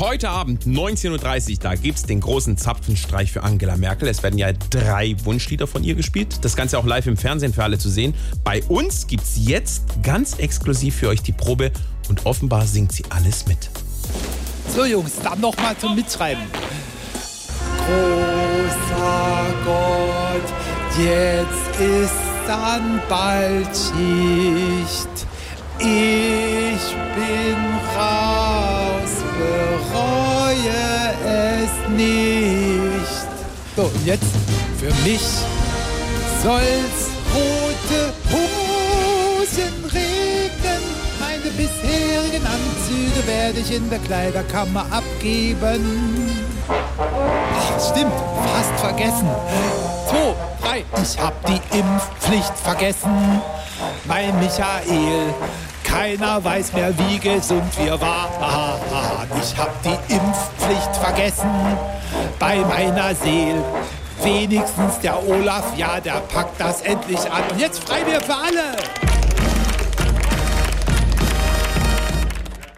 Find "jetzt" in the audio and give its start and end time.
9.46-9.84, 20.98-21.80, 34.04-34.34, 67.60-67.84